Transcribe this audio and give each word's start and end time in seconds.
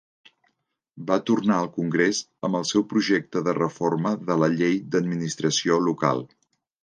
Va 1.09 1.17
tornar 1.29 1.57
al 1.63 1.67
Congrés 1.75 2.21
amb 2.47 2.59
el 2.61 2.65
seu 2.71 2.85
projecte 2.93 3.45
de 3.49 3.55
reforma 3.59 4.15
de 4.31 4.39
la 4.45 4.51
Llei 4.57 4.75
d'Administració 4.95 5.81
Local. 5.89 6.27